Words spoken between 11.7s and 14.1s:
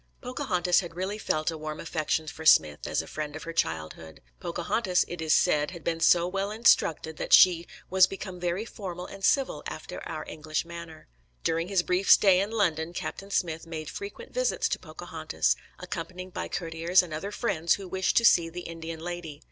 brief stay in London Captain Smith made